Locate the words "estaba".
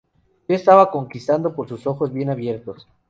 0.55-0.89